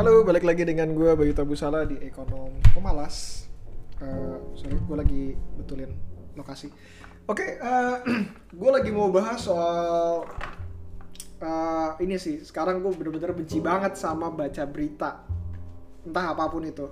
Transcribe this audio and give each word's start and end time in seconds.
Halo, 0.00 0.24
balik 0.24 0.48
lagi 0.48 0.64
dengan 0.64 0.96
gue 0.96 1.12
Bayu 1.12 1.36
Tabusala 1.36 1.84
di 1.84 2.00
Ekonom 2.00 2.56
Pemalas. 2.72 3.44
Eh, 4.00 4.36
sorry, 4.56 4.80
gue 4.80 4.96
lagi 4.96 5.24
betulin 5.60 5.92
lokasi. 6.40 6.72
Oke, 7.28 7.60
eh, 7.60 7.96
gue 8.64 8.70
lagi 8.72 8.88
mau 8.96 9.12
bahas 9.12 9.44
soal 9.44 10.24
eh, 11.36 12.00
ini 12.00 12.16
sih. 12.16 12.40
Sekarang 12.40 12.80
gue 12.80 12.88
bener-bener 12.96 13.36
benci 13.36 13.60
banget 13.60 14.00
sama 14.00 14.32
baca 14.32 14.64
berita, 14.64 15.20
entah 16.08 16.32
apa 16.32 16.48
pun 16.48 16.64
itu. 16.64 16.88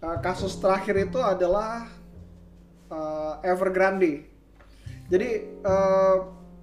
Eh, 0.00 0.16
kasus 0.24 0.56
terakhir 0.56 0.96
itu 0.96 1.20
adalah 1.20 1.84
eh, 2.96 3.34
Evergrande. 3.44 4.24
Jadi 5.12 5.28
eh, 5.52 6.16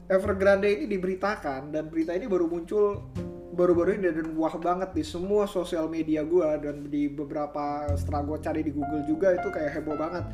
Evergrande 0.09 0.81
ini 0.81 0.89
diberitakan 0.89 1.69
dan 1.69 1.93
berita 1.93 2.17
ini 2.17 2.25
baru 2.25 2.49
muncul 2.49 3.05
baru-baru 3.53 4.01
ini 4.01 4.09
dan 4.09 4.33
wah 4.33 4.53
banget 4.57 4.97
di 4.97 5.05
semua 5.05 5.45
sosial 5.45 5.85
media 5.85 6.25
gue 6.25 6.49
dan 6.59 6.89
di 6.89 7.05
beberapa 7.05 7.85
setelah 7.93 8.25
gue 8.25 8.37
cari 8.41 8.61
di 8.65 8.71
Google 8.73 9.05
juga 9.05 9.37
itu 9.37 9.47
kayak 9.53 9.79
heboh 9.79 9.93
banget. 9.93 10.25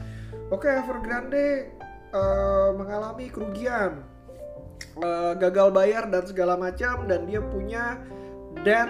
Oke 0.50 0.72
Evergrande 0.72 1.76
eh, 2.16 2.70
mengalami 2.74 3.28
kerugian, 3.28 4.02
eh, 5.04 5.34
gagal 5.36 5.76
bayar 5.76 6.08
dan 6.08 6.24
segala 6.24 6.56
macam 6.56 7.06
dan 7.06 7.28
dia 7.28 7.44
punya 7.44 8.00
debt 8.64 8.90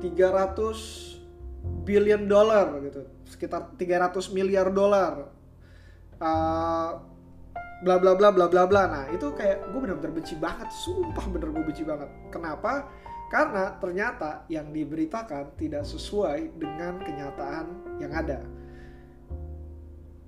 300 0.00 1.84
billion 1.84 2.24
dollar 2.24 2.80
gitu, 2.80 3.04
sekitar 3.28 3.76
300 3.76 4.32
miliar 4.32 4.72
dolar. 4.72 5.28
Eh, 6.16 7.09
bla 7.80 7.96
bla 7.96 8.12
bla 8.12 8.28
bla 8.32 8.46
bla 8.46 8.64
bla. 8.68 8.82
Nah 8.86 9.04
itu 9.12 9.32
kayak 9.32 9.72
gue 9.72 9.80
bener-bener 9.80 10.12
benci 10.20 10.36
banget, 10.36 10.68
sumpah 10.72 11.26
bener 11.32 11.48
gue 11.52 11.64
benci 11.64 11.84
banget. 11.84 12.08
Kenapa? 12.28 12.88
Karena 13.30 13.78
ternyata 13.78 14.44
yang 14.50 14.74
diberitakan 14.74 15.54
tidak 15.54 15.86
sesuai 15.86 16.58
dengan 16.58 16.98
kenyataan 16.98 17.66
yang 18.02 18.12
ada. 18.12 18.42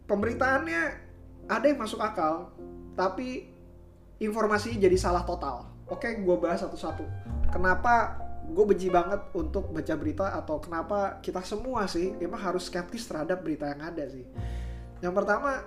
Pemberitaannya 0.06 0.82
ada 1.50 1.64
yang 1.66 1.78
masuk 1.82 1.98
akal, 1.98 2.54
tapi 2.94 3.50
informasinya 4.22 4.78
jadi 4.86 4.94
salah 4.94 5.26
total. 5.26 5.66
Oke, 5.90 6.14
gue 6.22 6.36
bahas 6.38 6.62
satu-satu. 6.62 7.04
Kenapa 7.50 8.22
gue 8.48 8.64
benci 8.64 8.86
banget 8.86 9.18
untuk 9.34 9.70
baca 9.70 9.94
berita 9.98 10.34
atau 10.34 10.62
kenapa 10.62 11.18
kita 11.22 11.42
semua 11.42 11.86
sih 11.90 12.14
emang 12.22 12.38
harus 12.38 12.70
skeptis 12.70 13.06
terhadap 13.06 13.42
berita 13.42 13.70
yang 13.70 13.82
ada 13.82 14.04
sih. 14.06 14.24
Yang 15.02 15.14
pertama, 15.18 15.62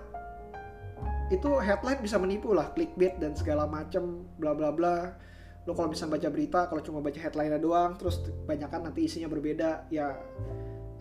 itu 1.33 1.49
headline 1.57 2.01
bisa 2.05 2.21
menipu 2.21 2.53
lah 2.53 2.69
clickbait 2.77 3.17
dan 3.17 3.33
segala 3.33 3.65
macem 3.65 4.29
bla 4.37 4.53
bla 4.53 4.69
bla. 4.69 5.17
Lo 5.65 5.73
kalau 5.73 5.89
bisa 5.89 6.05
baca 6.05 6.29
berita 6.29 6.69
kalau 6.69 6.81
cuma 6.85 7.01
baca 7.01 7.17
headline 7.17 7.57
doang 7.57 7.97
terus 7.97 8.21
kebanyakan 8.21 8.91
nanti 8.91 9.09
isinya 9.09 9.25
berbeda 9.25 9.89
ya 9.89 10.13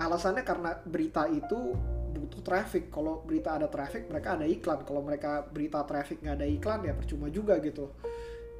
alasannya 0.01 0.41
karena 0.41 0.81
berita 0.89 1.29
itu 1.29 1.77
butuh 2.17 2.41
traffic. 2.41 2.89
Kalau 2.89 3.21
berita 3.29 3.61
ada 3.61 3.69
traffic 3.69 4.09
mereka 4.09 4.41
ada 4.41 4.49
iklan. 4.49 4.81
Kalau 4.89 5.05
mereka 5.05 5.45
berita 5.45 5.85
traffic 5.85 6.25
nggak 6.25 6.37
ada 6.41 6.47
iklan 6.49 6.81
ya 6.89 6.97
percuma 6.97 7.29
juga 7.29 7.61
gitu. 7.61 7.93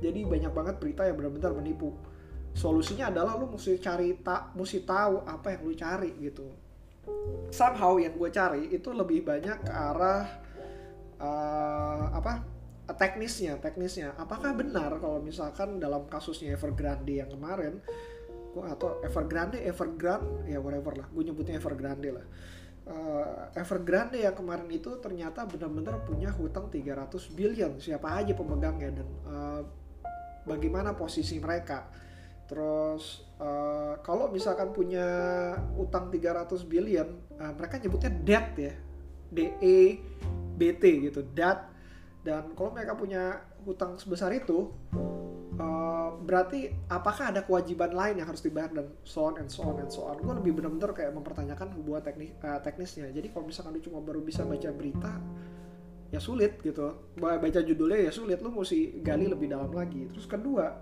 Jadi 0.05 0.21
banyak 0.29 0.53
banget 0.53 0.77
berita 0.77 1.09
yang 1.09 1.17
benar-benar 1.17 1.57
menipu. 1.57 1.97
Solusinya 2.55 3.09
adalah 3.09 3.35
lu 3.41 3.49
mesti 3.49 3.81
cari 3.81 4.21
tak 4.21 4.53
mesti 4.53 4.85
tahu 4.85 5.25
apa 5.25 5.57
yang 5.57 5.61
lu 5.65 5.73
cari 5.73 6.13
gitu. 6.21 6.47
Somehow 7.49 7.97
yang 7.97 8.17
gue 8.17 8.31
cari 8.31 8.69
itu 8.73 8.93
lebih 8.93 9.25
banyak 9.25 9.65
ke 9.65 9.73
arah 9.73 10.44
uh, 11.21 12.11
apa 12.15 12.45
teknisnya 12.93 13.57
teknisnya. 13.57 14.13
Apakah 14.21 14.53
benar 14.53 15.01
kalau 15.01 15.25
misalkan 15.25 15.81
dalam 15.81 16.05
kasusnya 16.05 16.53
Evergrande 16.53 17.25
yang 17.25 17.33
kemarin 17.33 17.81
gue 18.55 18.65
atau 18.71 19.03
Evergrande 19.03 19.59
Evergrande 19.67 20.47
ya 20.47 20.63
whatever 20.63 20.95
lah 20.95 21.07
gue 21.11 21.23
nyebutnya 21.25 21.57
Evergrande 21.59 22.11
lah. 22.13 22.27
Uh, 22.85 23.49
Evergrande 23.57 24.21
yang 24.21 24.37
kemarin 24.37 24.69
itu 24.69 25.01
ternyata 25.01 25.49
benar-benar 25.49 26.05
punya 26.05 26.29
hutang 26.29 26.69
300 26.69 27.09
billion. 27.33 27.73
Siapa 27.81 28.21
aja 28.21 28.37
pemegangnya 28.37 29.01
dan 29.01 29.09
uh, 29.25 29.61
bagaimana 30.45 30.93
posisi 30.93 31.41
mereka. 31.41 31.89
Terus 32.45 33.25
uh, 33.41 33.97
kalau 34.05 34.29
misalkan 34.29 34.77
punya 34.77 35.09
utang 35.81 36.13
300 36.13 36.53
billion 36.69 37.09
uh, 37.41 37.53
mereka 37.57 37.81
nyebutnya 37.81 38.13
debt 38.13 38.49
ya. 38.61 38.75
D 39.35 39.39
E 40.55 40.57
B 40.57 40.71
T 40.79 41.11
gitu 41.11 41.27
debt 41.35 41.67
dan 42.23 42.55
kalau 42.55 42.71
mereka 42.71 42.95
punya 42.95 43.43
hutang 43.67 43.99
sebesar 43.99 44.31
itu 44.31 44.71
uh, 45.59 46.15
berarti 46.23 46.73
apakah 46.89 47.35
ada 47.35 47.43
kewajiban 47.43 47.91
lain 47.93 48.23
yang 48.23 48.31
harus 48.31 48.41
dibayar 48.41 48.71
dan 48.71 48.87
so 49.03 49.27
on 49.27 49.35
and 49.43 49.51
so 49.51 49.67
on 49.67 49.77
and 49.83 49.91
so 49.91 50.07
on? 50.07 50.17
Gue 50.23 50.33
lebih 50.39 50.57
benar-benar 50.57 50.95
kayak 50.95 51.13
mempertanyakan 51.13 51.75
hubungan 51.77 52.01
teknik 52.01 52.39
uh, 52.41 52.63
teknisnya. 52.63 53.11
Jadi 53.11 53.35
kalau 53.35 53.51
misalkan 53.51 53.75
lu 53.77 53.83
cuma 53.83 53.99
baru 54.01 54.23
bisa 54.23 54.47
baca 54.47 54.71
berita 54.71 55.13
ya 56.15 56.23
sulit 56.23 56.63
gitu. 56.63 57.13
Baca 57.19 57.61
judulnya 57.61 58.09
ya 58.09 58.13
sulit 58.15 58.39
lu 58.39 58.55
mesti 58.55 59.03
gali 59.03 59.27
lebih 59.27 59.51
dalam 59.51 59.75
lagi. 59.75 60.09
Terus 60.15 60.25
kedua 60.31 60.81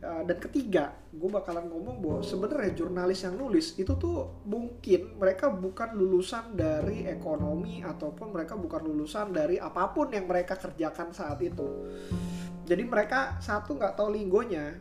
Uh, 0.00 0.24
dan 0.24 0.40
ketiga, 0.40 0.96
gue 1.12 1.28
bakalan 1.28 1.68
ngomong 1.68 2.00
bahwa 2.00 2.20
sebenarnya 2.24 2.72
jurnalis 2.72 3.20
yang 3.20 3.36
nulis 3.36 3.76
itu 3.76 3.92
tuh 4.00 4.40
mungkin 4.48 5.20
mereka 5.20 5.52
bukan 5.52 5.92
lulusan 5.92 6.56
dari 6.56 7.04
ekonomi 7.04 7.84
ataupun 7.84 8.32
mereka 8.32 8.56
bukan 8.56 8.80
lulusan 8.80 9.28
dari 9.28 9.60
apa 9.60 9.92
pun 9.92 10.08
yang 10.08 10.24
mereka 10.24 10.56
kerjakan 10.56 11.12
saat 11.12 11.36
itu. 11.44 11.68
Jadi 12.64 12.80
mereka 12.88 13.36
satu 13.44 13.76
nggak 13.76 13.92
tahu 13.92 14.16
linggonya, 14.16 14.80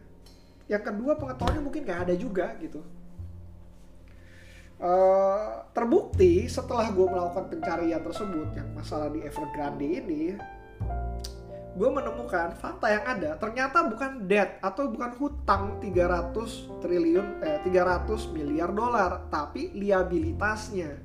yang 0.71 0.87
kedua 0.87 1.19
pengetahuannya 1.19 1.67
mungkin 1.67 1.83
nggak 1.83 2.01
ada 2.07 2.15
juga 2.15 2.55
gitu. 2.63 2.79
Uh, 4.79 5.67
terbukti 5.75 6.47
setelah 6.47 6.87
gue 6.95 7.03
melakukan 7.03 7.51
pencarian 7.51 7.99
tersebut 7.99 8.55
yang 8.55 8.71
masalah 8.71 9.11
di 9.11 9.19
Evergrande 9.19 9.83
ini 9.83 10.39
gue 11.79 11.87
menemukan 11.87 12.59
fakta 12.59 12.91
yang 12.91 13.07
ada 13.07 13.39
ternyata 13.39 13.87
bukan 13.87 14.27
debt 14.27 14.59
atau 14.59 14.91
bukan 14.91 15.15
hutang 15.15 15.79
300 15.79 16.83
triliun 16.83 17.39
eh 17.39 17.63
300 17.63 18.35
miliar 18.35 18.75
dolar 18.75 19.31
tapi 19.31 19.71
liabilitasnya. 19.71 20.99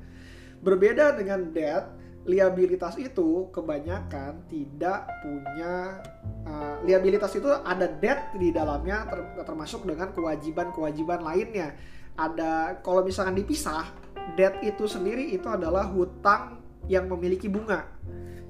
Berbeda 0.59 1.15
dengan 1.15 1.55
debt 1.55 1.95
liabilitas 2.27 2.99
itu 2.99 3.55
kebanyakan 3.55 4.51
tidak 4.51 5.07
punya 5.23 6.03
uh, 6.43 6.83
liabilitas 6.83 7.31
itu 7.39 7.47
ada 7.47 7.87
debt 7.87 8.35
di 8.35 8.51
dalamnya 8.51 9.07
ter, 9.07 9.47
termasuk 9.47 9.87
dengan 9.87 10.11
kewajiban-kewajiban 10.11 11.23
lainnya. 11.23 11.71
Ada 12.19 12.83
kalau 12.83 13.07
misalkan 13.07 13.39
dipisah 13.39 13.95
debt 14.35 14.59
itu 14.67 14.91
sendiri 14.91 15.39
itu 15.39 15.47
adalah 15.47 15.87
hutang 15.87 16.59
yang 16.91 17.07
memiliki 17.07 17.47
bunga 17.47 17.95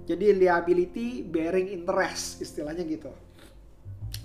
jadi 0.04 0.36
liability 0.36 1.24
bearing 1.24 1.72
interest 1.72 2.44
istilahnya 2.44 2.84
gitu. 2.84 3.12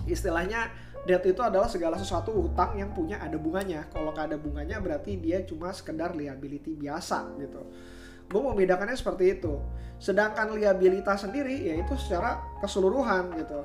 Istilahnya 0.04 0.68
debt 1.08 1.24
itu 1.24 1.40
adalah 1.40 1.68
segala 1.68 1.96
sesuatu 1.96 2.36
hutang 2.36 2.76
yang 2.76 2.92
punya 2.92 3.16
ada 3.20 3.40
bunganya. 3.40 3.88
Kalau 3.88 4.12
nggak 4.12 4.32
ada 4.32 4.38
bunganya 4.40 4.76
berarti 4.80 5.16
dia 5.16 5.40
cuma 5.48 5.72
sekedar 5.72 6.12
liability 6.12 6.76
biasa 6.76 7.32
gitu. 7.40 7.64
Gue 8.30 8.40
mau 8.40 8.52
bedakannya 8.52 8.94
seperti 8.94 9.40
itu. 9.40 9.56
Sedangkan 9.96 10.52
liabilitas 10.52 11.24
sendiri 11.24 11.72
yaitu 11.72 11.96
secara 11.96 12.40
keseluruhan 12.60 13.32
gitu. 13.40 13.64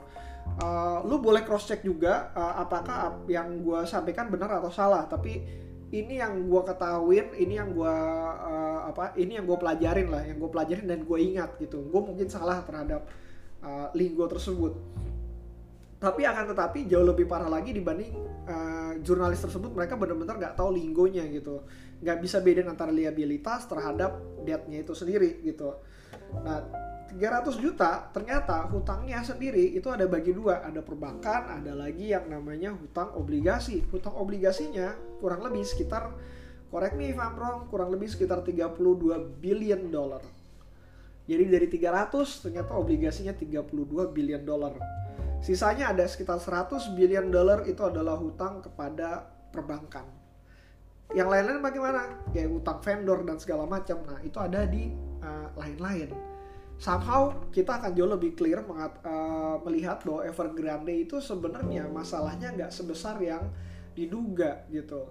Uh, 0.62 1.02
lu 1.10 1.20
boleh 1.20 1.42
cross 1.42 1.66
check 1.66 1.82
juga 1.82 2.30
uh, 2.38 2.62
apakah 2.62 3.26
yang 3.26 3.60
gue 3.60 3.84
sampaikan 3.84 4.32
benar 4.32 4.56
atau 4.64 4.72
salah. 4.72 5.04
Tapi 5.04 5.65
ini 5.94 6.18
yang 6.18 6.50
gue 6.50 6.62
ketahuin, 6.66 7.28
ini 7.38 7.54
yang 7.62 7.70
gue 7.74 7.96
uh, 8.42 8.90
apa, 8.90 9.14
ini 9.22 9.38
yang 9.38 9.46
gue 9.46 9.58
pelajarin 9.58 10.10
lah, 10.10 10.26
yang 10.26 10.42
gue 10.42 10.50
pelajarin 10.50 10.86
dan 10.90 11.06
gue 11.06 11.20
ingat 11.22 11.58
gitu. 11.62 11.86
Gue 11.90 12.02
mungkin 12.02 12.26
salah 12.26 12.66
terhadap 12.66 13.06
uh, 13.62 13.94
linggo 13.94 14.26
tersebut. 14.26 14.74
Tapi 16.02 16.22
akan 16.26 16.54
tetapi 16.54 16.86
jauh 16.90 17.06
lebih 17.06 17.26
parah 17.26 17.50
lagi 17.50 17.72
dibanding 17.74 18.14
uh, 18.46 18.94
jurnalis 19.02 19.42
tersebut 19.42 19.74
mereka 19.74 19.98
benar-benar 19.98 20.38
nggak 20.38 20.56
tahu 20.58 20.76
linggonya 20.76 21.26
gitu, 21.34 21.66
nggak 22.02 22.18
bisa 22.22 22.42
bedain 22.42 22.70
antara 22.70 22.94
liabilitas 22.94 23.66
terhadap 23.66 24.18
debt-nya 24.46 24.86
itu 24.86 24.94
sendiri 24.94 25.42
gitu. 25.42 25.74
Nah 26.46 26.62
300 27.14 27.62
juta 27.62 28.10
ternyata 28.10 28.66
hutangnya 28.68 29.22
sendiri 29.22 29.78
itu 29.78 29.88
ada 29.88 30.10
bagi 30.10 30.34
dua. 30.34 30.66
Ada 30.66 30.82
perbankan 30.82 31.62
ada 31.62 31.72
lagi 31.78 32.12
yang 32.12 32.28
namanya 32.28 32.74
hutang 32.74 33.14
obligasi. 33.14 33.86
Hutang 33.94 34.18
obligasinya 34.18 34.98
kurang 35.22 35.46
lebih 35.46 35.64
sekitar 35.64 36.12
correct 36.74 36.98
me 36.98 37.14
if 37.14 37.20
I'm 37.22 37.38
wrong 37.38 37.70
kurang 37.70 37.94
lebih 37.94 38.10
sekitar 38.10 38.42
32 38.42 39.40
billion 39.40 39.88
dollar. 39.94 40.26
Jadi 41.26 41.44
dari 41.50 41.68
300 41.70 42.46
ternyata 42.46 42.72
obligasinya 42.78 43.34
32 43.34 44.14
billion 44.14 44.42
dollar. 44.46 44.78
Sisanya 45.42 45.94
ada 45.94 46.06
sekitar 46.10 46.42
100 46.42 46.98
billion 46.98 47.30
dollar 47.30 47.66
itu 47.70 47.82
adalah 47.86 48.18
hutang 48.18 48.62
kepada 48.66 49.30
perbankan. 49.54 50.06
Yang 51.14 51.28
lain-lain 51.30 51.62
bagaimana? 51.62 52.02
Kayak 52.34 52.50
hutang 52.50 52.80
vendor 52.82 53.20
dan 53.26 53.38
segala 53.38 53.70
macam. 53.70 54.02
Nah 54.06 54.20
itu 54.26 54.38
ada 54.42 54.66
di 54.66 54.90
lain-lain. 55.56 56.10
uh, 56.12 56.35
somehow 56.76 57.32
kita 57.56 57.80
akan 57.80 57.92
jauh 57.96 58.12
lebih 58.12 58.36
clear 58.36 58.64
mengat, 58.64 59.00
uh, 59.08 59.58
melihat 59.64 60.04
bahwa 60.04 60.28
Evergrande 60.28 60.94
itu 60.94 61.18
sebenarnya 61.24 61.88
masalahnya 61.88 62.52
nggak 62.52 62.72
sebesar 62.72 63.20
yang 63.24 63.48
diduga 63.96 64.68
gitu. 64.68 65.08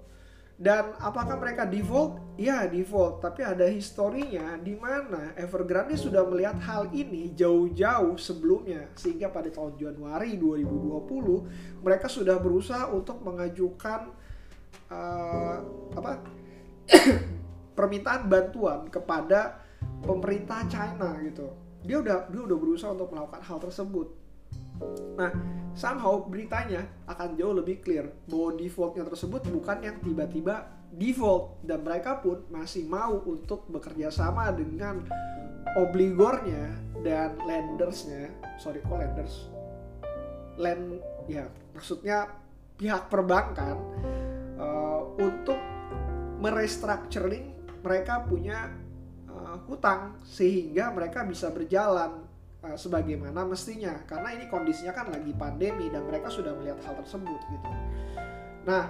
Dan 0.54 0.94
apakah 1.02 1.34
mereka 1.34 1.66
default? 1.66 2.38
Ya 2.38 2.62
default, 2.70 3.18
tapi 3.18 3.42
ada 3.42 3.66
historinya 3.66 4.54
di 4.54 4.78
mana 4.78 5.34
Evergrande 5.34 5.98
sudah 5.98 6.22
melihat 6.30 6.54
hal 6.62 6.94
ini 6.94 7.34
jauh-jauh 7.34 8.14
sebelumnya 8.14 8.86
sehingga 8.94 9.34
pada 9.34 9.50
tahun 9.50 9.74
Januari 9.74 10.38
2020 10.38 11.82
mereka 11.82 12.06
sudah 12.06 12.38
berusaha 12.38 12.86
untuk 12.94 13.18
mengajukan 13.26 14.14
uh, 14.94 15.58
apa 15.98 16.22
permintaan 17.78 18.30
bantuan 18.30 18.86
kepada 18.86 19.63
pemerintah 20.04 20.62
China 20.68 21.16
gitu. 21.24 21.48
Dia 21.84 22.00
udah 22.00 22.28
dia 22.28 22.42
udah 22.44 22.58
berusaha 22.60 22.92
untuk 22.92 23.12
melakukan 23.12 23.42
hal 23.44 23.58
tersebut. 23.60 24.08
Nah, 25.18 25.30
somehow 25.74 26.22
beritanya 26.26 26.86
akan 27.08 27.34
jauh 27.38 27.54
lebih 27.54 27.82
clear 27.82 28.10
bahwa 28.26 28.54
defaultnya 28.58 29.04
tersebut 29.06 29.42
bukan 29.50 29.78
yang 29.82 29.96
tiba-tiba 30.02 30.70
default 30.94 31.62
dan 31.66 31.82
mereka 31.82 32.22
pun 32.22 32.46
masih 32.50 32.86
mau 32.86 33.18
untuk 33.26 33.66
bekerja 33.66 34.14
sama 34.14 34.54
dengan 34.54 35.02
obligornya 35.74 36.70
dan 37.02 37.34
lendersnya 37.42 38.30
sorry 38.62 38.78
kok 38.86 38.94
lenders 38.94 39.50
lend 40.54 41.02
ya 41.26 41.50
maksudnya 41.74 42.30
pihak 42.78 43.10
perbankan 43.10 43.74
uh, 44.54 45.02
untuk 45.18 45.58
merestructuring 46.38 47.50
mereka 47.82 48.22
punya 48.22 48.70
uh, 49.34 49.58
hutang 49.66 50.18
sehingga 50.22 50.94
mereka 50.94 51.26
bisa 51.26 51.50
berjalan 51.50 52.24
uh, 52.62 52.76
sebagaimana 52.78 53.44
mestinya. 53.44 53.92
Karena 54.08 54.32
ini 54.32 54.48
kondisinya 54.48 54.94
kan 54.94 55.10
lagi 55.10 55.34
pandemi 55.34 55.92
dan 55.92 56.06
mereka 56.06 56.30
sudah 56.32 56.54
melihat 56.56 56.80
hal 56.86 56.94
tersebut 57.02 57.40
gitu. 57.50 57.70
Nah, 58.64 58.84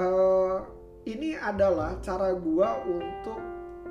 uh, 0.00 0.58
ini 1.06 1.38
adalah 1.38 1.98
cara 2.02 2.34
gua 2.34 2.82
untuk 2.82 3.38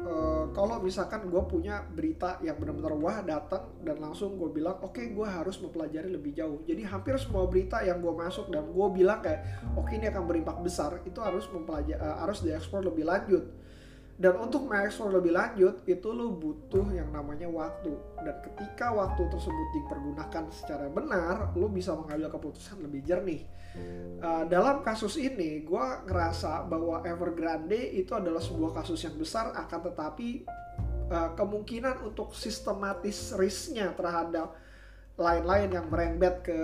uh, 0.06 0.46
kalau 0.52 0.82
misalkan 0.82 1.28
gue 1.30 1.44
punya 1.48 1.84
berita 1.86 2.40
yang 2.44 2.58
benar-benar 2.58 2.94
wah 2.98 3.20
datang 3.24 3.72
dan 3.86 4.00
langsung 4.02 4.36
gue 4.36 4.50
bilang 4.52 4.80
oke 4.82 4.96
okay, 4.96 5.14
gue 5.14 5.28
harus 5.28 5.60
mempelajari 5.62 6.10
lebih 6.12 6.36
jauh. 6.36 6.60
Jadi 6.66 6.82
hampir 6.86 7.16
semua 7.22 7.46
berita 7.48 7.82
yang 7.84 8.02
gue 8.02 8.14
masuk 8.14 8.50
dan 8.50 8.68
gue 8.68 8.88
bilang 8.92 9.20
kayak 9.24 9.44
oke 9.78 9.88
okay, 9.88 10.00
ini 10.02 10.10
akan 10.10 10.24
berimpak 10.28 10.58
besar 10.60 11.00
itu 11.06 11.20
harus 11.22 11.46
mempelajari 11.52 12.00
uh, 12.00 12.24
harus 12.24 12.42
diekspor 12.44 12.84
lebih 12.84 13.06
lanjut 13.08 13.44
dan 14.22 14.38
untuk 14.38 14.70
mengeksplor 14.70 15.18
lebih 15.18 15.34
lanjut 15.34 15.82
itu 15.90 16.14
lo 16.14 16.30
butuh 16.30 16.94
yang 16.94 17.10
namanya 17.10 17.50
waktu. 17.50 17.90
Dan 18.22 18.38
ketika 18.46 18.94
waktu 18.94 19.26
tersebut 19.26 19.68
dipergunakan 19.82 20.46
secara 20.54 20.86
benar 20.94 21.50
lo 21.58 21.66
bisa 21.66 21.98
mengambil 21.98 22.30
keputusan 22.30 22.86
lebih 22.86 23.02
jernih. 23.02 23.42
Uh, 24.22 24.46
dalam 24.46 24.86
kasus 24.86 25.18
ini 25.18 25.66
gue 25.66 25.86
ngerasa 26.06 26.70
bahwa 26.70 27.02
Evergrande 27.02 27.98
itu 27.98 28.14
adalah 28.14 28.38
sebuah 28.38 28.78
kasus 28.78 29.02
yang 29.02 29.18
besar 29.18 29.58
akan 29.58 29.90
tetapi 29.90 30.46
uh, 31.10 31.34
kemungkinan 31.34 32.06
untuk 32.06 32.38
sistematis 32.38 33.34
risknya 33.34 33.90
terhadap 33.98 34.54
lain-lain 35.18 35.82
yang 35.82 35.90
merembet 35.90 36.46
ke 36.46 36.62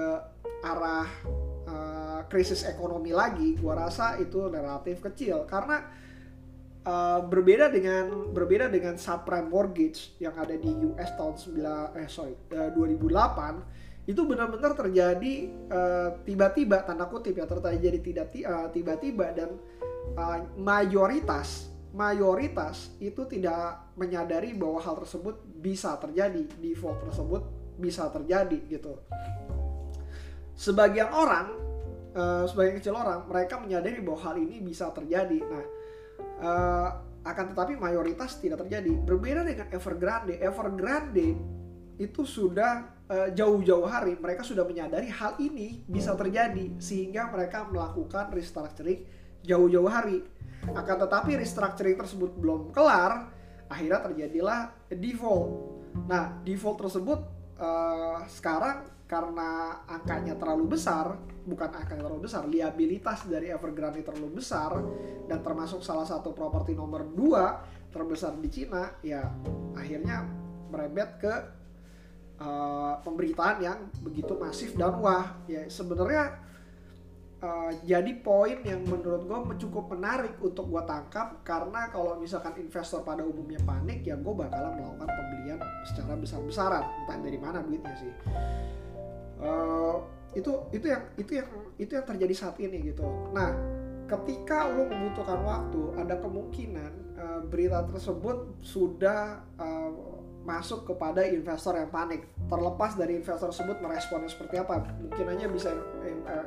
arah 0.62 1.09
uh, 1.65 2.21
krisis 2.30 2.69
ekonomi 2.69 3.18
lagi 3.18 3.57
gue 3.57 3.74
rasa 3.74 4.21
itu 4.21 4.45
relatif 4.45 5.01
kecil. 5.01 5.50
Karena 5.50 6.06
Uh, 6.88 7.19
berbeda 7.28 7.68
dengan 7.68 8.31
berbeda 8.31 8.72
dengan 8.72 8.95
subprime 8.95 9.51
mortgage 9.51 10.16
yang 10.24 10.31
ada 10.39 10.56
di 10.56 10.72
US 10.88 11.19
tahun 11.19 11.36
9 11.36 12.00
eh 12.00 12.07
sorry 12.07 12.31
uh, 12.56 12.72
2008 12.72 14.07
itu 14.07 14.24
benar-benar 14.24 14.72
terjadi 14.72 15.51
uh, 15.68 16.16
tiba-tiba 16.24 16.88
tanda 16.88 17.12
kutip 17.12 17.36
ya 17.36 17.44
terjadi 17.44 18.00
tidak 18.00 18.31
tiba-tiba 18.72 19.36
dan 19.36 19.60
uh, 20.16 20.39
mayoritas 20.56 21.75
mayoritas 21.92 22.95
itu 23.04 23.28
tidak 23.28 23.92
menyadari 24.00 24.56
bahwa 24.56 24.80
hal 24.80 24.95
tersebut 25.04 25.44
bisa 25.60 26.00
terjadi 26.00 26.48
default 26.56 27.04
tersebut 27.04 27.44
bisa 27.83 28.07
terjadi 28.16 28.63
gitu. 28.63 28.95
Sebagian 30.56 31.12
orang 31.12 31.51
uh, 32.16 32.48
sebagian 32.48 32.80
kecil 32.80 32.95
orang 32.95 33.28
mereka 33.28 33.60
menyadari 33.60 34.00
bahwa 34.00 34.24
hal 34.24 34.40
ini 34.40 34.63
bisa 34.63 34.88
terjadi. 34.95 35.44
Nah 35.44 35.77
uh, 36.42 36.90
akan 37.28 37.46
tetapi 37.54 37.75
mayoritas 37.75 38.40
tidak 38.40 38.64
terjadi. 38.66 38.96
Berbeda 39.04 39.44
dengan 39.44 39.68
Evergrande, 39.69 40.40
Evergrande 40.40 41.36
itu 41.98 42.24
sudah 42.24 42.88
uh, 43.10 43.30
jauh-jauh 43.34 43.90
hari 43.90 44.16
mereka 44.16 44.46
sudah 44.46 44.64
menyadari 44.64 45.10
hal 45.10 45.36
ini 45.42 45.81
bisa 45.90 46.14
terjadi 46.14 46.78
sehingga 46.78 47.28
mereka 47.34 47.66
melakukan 47.68 48.30
restructuring 48.31 49.04
jauh-jauh 49.44 49.90
hari. 49.90 50.24
Akan 50.74 50.98
tetapi 51.00 51.38
restructuring 51.38 51.98
tersebut 51.98 52.34
belum 52.38 52.74
kelar, 52.74 53.31
akhirnya 53.72 54.04
terjadilah 54.04 54.60
default. 54.94 55.48
Nah, 56.06 56.38
default 56.46 56.78
tersebut 56.86 57.19
uh, 57.58 58.24
sekarang 58.30 58.97
karena 59.07 59.81
angkanya 59.88 60.36
terlalu 60.36 60.75
besar, 60.75 61.15
bukan 61.48 61.71
angkanya 61.71 62.04
terlalu 62.04 62.27
besar, 62.27 62.44
liabilitas 62.44 63.24
dari 63.24 63.48
Evergrande 63.48 64.04
terlalu 64.04 64.44
besar 64.44 64.75
dan 65.31 65.39
termasuk 65.39 65.80
salah 65.80 66.04
satu 66.04 66.36
properti 66.36 66.75
nomor 66.75 67.07
dua 67.07 67.63
terbesar 67.88 68.36
di 68.36 68.51
Cina, 68.51 69.00
ya 69.00 69.24
akhirnya 69.80 70.27
merembet 70.68 71.24
ke 71.24 71.33
uh, 72.44 73.00
pemberitaan 73.00 73.57
yang 73.63 73.80
begitu 74.04 74.36
masif 74.36 74.75
dan 74.75 75.00
wah. 75.00 75.39
Ya 75.48 75.63
sebenarnya 75.71 76.44
uh, 77.42 77.71
jadi 77.88 78.12
poin 78.19 78.59
yang 78.65 78.83
menurut 78.86 79.24
gue 79.24 79.39
cukup 79.68 79.94
menarik 79.94 80.36
untuk 80.42 80.68
gue 80.68 80.83
tangkap 80.83 81.42
karena 81.48 81.89
kalau 81.95 82.18
misalkan 82.18 82.59
investor 82.59 83.07
pada 83.07 83.21
umumnya 83.21 83.62
panik 83.63 84.06
ya 84.06 84.18
gue 84.18 84.33
bakalan 84.33 84.77
melakukan 84.77 85.09
pembelian 85.09 85.59
secara 85.86 86.13
besar-besaran 86.18 86.83
entah 86.83 87.18
dari 87.21 87.39
mana 87.39 87.62
duitnya 87.62 87.95
sih 87.98 88.12
uh, 89.42 89.95
itu 90.36 90.51
itu 90.75 90.86
yang 90.86 91.04
itu 91.18 91.31
yang 91.39 91.50
itu 91.81 91.92
yang 91.98 92.06
terjadi 92.06 92.34
saat 92.36 92.56
ini 92.62 92.94
gitu. 92.94 93.06
Nah 93.34 93.54
ketika 94.07 94.72
lo 94.72 94.88
membutuhkan 94.88 95.39
waktu 95.44 95.81
ada 96.00 96.16
kemungkinan 96.19 96.92
uh, 97.19 97.42
berita 97.48 97.84
tersebut 97.89 98.62
sudah 98.63 99.44
uh, 99.60 99.92
masuk 100.48 100.88
kepada 100.88 101.28
investor 101.28 101.75
yang 101.75 101.92
panik. 101.92 102.24
Terlepas 102.48 102.95
dari 102.95 103.19
investor 103.19 103.51
tersebut 103.51 103.84
meresponnya 103.84 104.31
seperti 104.31 104.56
apa 104.63 104.80
mungkin 105.04 105.25
aja 105.28 105.45
bisa 105.51 105.69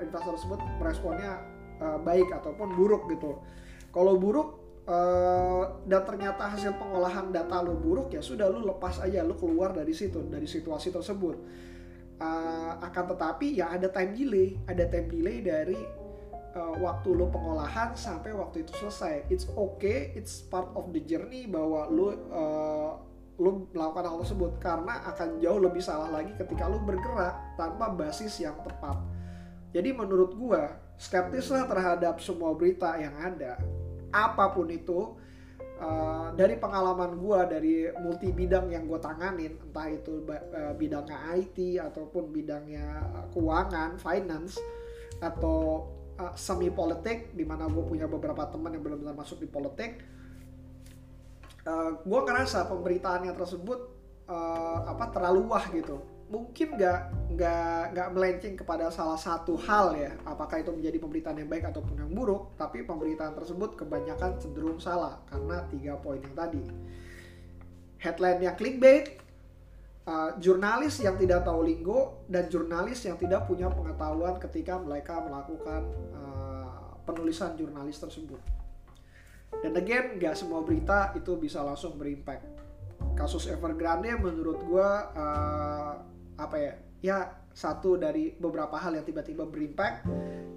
investor 0.01 0.41
tersebut 0.41 0.61
meresponnya 0.81 1.37
uh, 1.85 1.99
baik 2.01 2.33
ataupun 2.33 2.73
buruk 2.77 3.13
gitu. 3.13 3.45
Kalau 3.93 4.17
buruk 4.17 4.61
uh, 4.89 5.85
dan 5.85 6.03
ternyata 6.09 6.49
hasil 6.49 6.79
pengolahan 6.81 7.29
data 7.29 7.61
lo 7.61 7.77
buruk 7.77 8.15
ya 8.15 8.23
sudah 8.25 8.49
lo 8.49 8.65
lepas 8.65 9.03
aja 9.05 9.21
lo 9.21 9.37
keluar 9.37 9.77
dari 9.77 9.93
situ 9.93 10.25
dari 10.31 10.49
situasi 10.49 10.95
tersebut 10.95 11.37
uh, 12.21 12.73
akan 12.85 13.05
tetapi 13.17 13.59
ya 13.59 13.73
ada 13.75 13.89
time 13.91 14.13
delay. 14.15 14.49
Ada 14.69 14.87
time 14.87 15.09
delay 15.11 15.39
dari 15.43 15.81
uh, 16.55 16.75
waktu 16.79 17.09
lo 17.17 17.33
pengolahan 17.33 17.97
sampai 17.97 18.37
waktu 18.37 18.63
itu 18.63 18.73
selesai. 18.79 19.27
It's 19.33 19.49
okay 19.57 20.15
it's 20.15 20.45
part 20.45 20.71
of 20.77 20.93
the 20.95 21.03
journey 21.03 21.49
bahwa 21.49 21.89
lo 21.91 22.07
uh, 22.31 22.91
lo 23.41 23.65
melakukan 23.73 24.05
hal 24.05 24.19
tersebut 24.21 24.53
karena 24.61 25.01
akan 25.09 25.41
jauh 25.41 25.61
lebih 25.65 25.81
salah 25.81 26.13
lagi 26.13 26.37
ketika 26.37 26.69
lo 26.69 26.77
bergerak 26.85 27.57
tanpa 27.57 27.89
basis 27.89 28.37
yang 28.37 28.55
tepat. 28.61 29.01
Jadi 29.73 29.97
menurut 29.97 30.37
gua 30.37 30.77
skeptislah 31.01 31.65
terhadap 31.65 32.21
semua 32.21 32.53
berita 32.53 32.93
yang 33.01 33.17
ada. 33.17 33.57
Apa 34.13 34.53
pun 34.53 34.69
itu 34.69 35.17
uh, 35.81 36.29
dari 36.37 36.61
pengalaman 36.61 37.17
gue 37.17 37.41
dari 37.49 37.75
multi 37.99 38.31
bidang 38.31 38.71
yang 38.71 38.85
gue 38.87 39.01
tanganin 39.01 39.57
entah 39.59 39.89
itu 39.89 40.23
uh, 40.29 40.73
bidangnya 40.77 41.19
IT 41.41 41.81
ataupun 41.81 42.31
bidangnya 42.31 42.87
keuangan 43.33 43.97
finance 43.97 44.61
atau 45.21 45.89
uh, 46.21 46.33
semi 46.37 46.69
politik 46.69 47.33
di 47.33 47.43
mana 47.49 47.67
gue 47.67 47.85
punya 47.85 48.05
beberapa 48.07 48.47
teman 48.49 48.77
yang 48.77 48.85
benar-benar 48.85 49.17
masuk 49.17 49.41
di 49.41 49.49
politik 49.49 50.05
uh, 51.65 52.01
gue 52.01 52.21
ngerasa 52.21 52.69
pemberitaannya 52.69 53.33
tersebut 53.33 53.81
uh, 54.29 54.79
apa 54.89 55.05
terlalu 55.13 55.49
wah 55.49 55.65
gitu 55.73 56.01
mungkin 56.31 56.79
nggak 56.79 57.01
nggak 57.35 57.81
nggak 57.91 58.09
melenceng 58.15 58.55
kepada 58.55 58.87
salah 58.95 59.19
satu 59.19 59.59
hal 59.59 59.99
ya. 59.99 60.15
Apakah 60.23 60.63
itu 60.63 60.71
menjadi 60.71 61.03
pemberitaan 61.03 61.37
yang 61.43 61.51
baik 61.51 61.67
ataupun 61.75 62.07
yang 62.07 62.11
buruk 62.15 62.55
tapi 62.55 62.87
pemberitaan 62.87 63.35
tersebut 63.35 63.75
kebanyakan 63.75 64.39
cenderung 64.39 64.79
salah 64.79 65.19
karena 65.27 65.67
tiga 65.75 65.99
poin 65.99 66.23
yang 66.23 66.35
tadi. 66.39 66.63
Headline 68.01 68.41
yang 68.41 68.57
clickbait 68.57 69.19
uh, 70.07 70.31
jurnalis 70.39 71.03
yang 71.03 71.19
tidak 71.19 71.43
tahu 71.43 71.67
linggo 71.67 72.25
dan 72.31 72.47
jurnalis 72.47 73.03
yang 73.05 73.19
tidak 73.19 73.45
punya 73.51 73.67
pengetahuan 73.69 74.39
ketika 74.39 74.79
mereka 74.79 75.19
melakukan 75.21 75.83
uh, 76.15 76.95
penulisan 77.05 77.59
jurnalis 77.59 77.99
tersebut. 77.99 78.39
Dan 79.67 79.75
again 79.75 80.15
nggak 80.15 80.39
semua 80.39 80.63
berita 80.63 81.11
itu 81.19 81.35
bisa 81.35 81.61
langsung 81.67 81.99
berimpact. 81.99 82.47
Kasus 83.19 83.51
Evergrande 83.51 84.15
menurut 84.15 84.63
gue 84.63 84.89
uh, 85.19 85.95
apa 86.41 86.57
ya 86.57 86.73
ya 87.01 87.19
satu 87.53 88.01
dari 88.01 88.33
beberapa 88.33 88.81
hal 88.81 88.97
yang 88.97 89.05
tiba-tiba 89.05 89.45
berimpact 89.45 90.09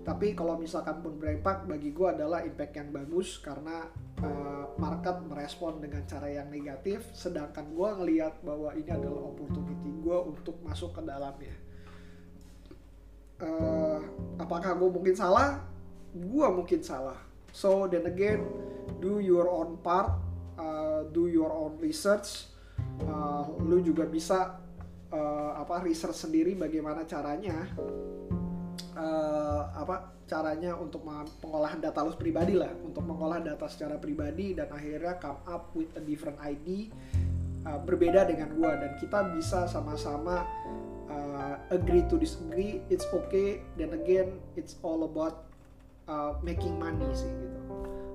tapi 0.04 0.36
kalau 0.36 0.60
misalkan 0.60 1.00
pun 1.00 1.16
berimpact 1.16 1.63
bagi 1.63 1.96
gue 1.96 2.08
adalah 2.12 2.44
impact 2.44 2.75
yang 2.75 2.92
bagus 2.92 3.40
karena 3.40 3.88
uh, 4.20 4.75
market 4.75 5.16
merespon 5.24 5.80
dengan 5.80 6.04
cara 6.04 6.28
yang 6.28 6.52
negatif. 6.52 7.08
Sedangkan 7.16 7.72
gue 7.72 7.90
ngelihat 8.04 8.44
bahwa 8.44 8.75
ini 8.75 8.92
adalah 8.92 9.32
opportunity 9.32 9.96
gue 10.04 10.18
untuk 10.28 10.60
masuk 10.60 10.92
ke 10.92 11.02
dalamnya. 11.08 11.56
Uh, 13.40 14.04
apakah 14.44 14.75
gue 14.75 14.92
mungkin 14.92 15.16
salah? 15.16 15.63
Gue 16.12 16.52
mungkin 16.52 16.84
salah. 16.84 17.24
So 17.56 17.88
then 17.88 18.04
again 18.04 18.44
do 19.00 19.24
your 19.24 19.48
own 19.48 19.80
part 19.80 20.20
uh, 20.60 21.08
do 21.16 21.32
your 21.32 21.48
own 21.48 21.80
research. 21.80 22.52
Uh, 23.08 23.48
lu 23.63 23.80
juga 23.80 24.04
bisa 24.04 24.60
uh, 25.13 25.62
apa 25.62 25.86
research 25.86 26.17
sendiri 26.17 26.58
bagaimana 26.58 27.05
caranya 27.05 27.70
uh, 28.98 29.70
apa 29.77 30.25
caranya 30.25 30.74
untuk 30.74 31.05
pengolahan 31.39 31.77
data 31.77 32.01
lu 32.01 32.15
pribadi 32.17 32.58
lah 32.58 32.74
untuk 32.82 33.05
mengolah 33.05 33.43
data 33.43 33.70
secara 33.70 34.01
pribadi 34.01 34.58
dan 34.58 34.72
akhirnya 34.74 35.22
come 35.22 35.39
up 35.46 35.70
with 35.77 35.93
a 35.93 36.01
different 36.01 36.39
ID 36.41 36.89
uh, 37.70 37.77
berbeda 37.77 38.25
dengan 38.25 38.50
gua 38.58 38.74
dan 38.79 38.98
kita 38.98 39.29
bisa 39.36 39.70
sama-sama 39.70 40.48
uh, 41.12 41.55
agree 41.70 42.01
to 42.10 42.17
disagree 42.17 42.82
it's 42.89 43.05
okay 43.13 43.62
then 43.77 43.93
again 43.93 44.41
it's 44.58 44.82
all 44.82 45.05
about 45.05 45.46
uh, 46.10 46.34
making 46.41 46.74
money 46.82 47.05
sih 47.13 47.29
gitu 47.29 47.60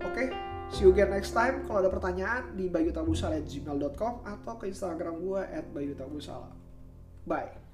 oke 0.03 0.13
okay? 0.13 0.29
See 0.69 0.85
you 0.85 0.93
again 0.93 1.09
next 1.09 1.33
time. 1.33 1.65
Kalau 1.65 1.81
ada 1.81 1.89
pertanyaan 1.89 2.53
di 2.53 2.69
bayutabusala@gmail.com 2.69 4.21
atau 4.21 4.55
ke 4.61 4.69
Instagram 4.69 5.17
gue 5.17 5.41
at 5.41 5.65
bayutabusala. 5.73 6.68
Bye. 7.29 7.68